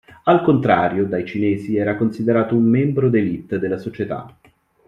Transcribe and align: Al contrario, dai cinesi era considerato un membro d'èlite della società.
Al 0.23 0.41
contrario, 0.41 1.05
dai 1.05 1.27
cinesi 1.27 1.77
era 1.77 1.95
considerato 1.95 2.55
un 2.55 2.63
membro 2.63 3.07
d'èlite 3.07 3.59
della 3.59 3.77
società. 3.77 4.35